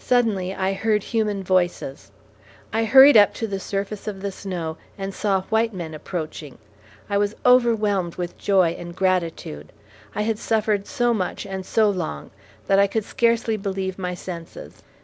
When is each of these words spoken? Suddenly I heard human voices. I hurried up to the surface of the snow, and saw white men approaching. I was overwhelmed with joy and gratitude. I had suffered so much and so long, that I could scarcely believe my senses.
Suddenly 0.00 0.52
I 0.52 0.72
heard 0.72 1.04
human 1.04 1.44
voices. 1.44 2.10
I 2.72 2.82
hurried 2.84 3.16
up 3.16 3.32
to 3.34 3.46
the 3.46 3.60
surface 3.60 4.08
of 4.08 4.20
the 4.20 4.32
snow, 4.32 4.76
and 4.98 5.14
saw 5.14 5.42
white 5.42 5.72
men 5.72 5.94
approaching. 5.94 6.58
I 7.08 7.16
was 7.16 7.36
overwhelmed 7.46 8.16
with 8.16 8.36
joy 8.36 8.70
and 8.76 8.96
gratitude. 8.96 9.70
I 10.16 10.22
had 10.22 10.40
suffered 10.40 10.88
so 10.88 11.14
much 11.14 11.46
and 11.46 11.64
so 11.64 11.88
long, 11.88 12.32
that 12.66 12.80
I 12.80 12.88
could 12.88 13.04
scarcely 13.04 13.56
believe 13.56 14.00
my 14.00 14.14
senses. 14.14 14.82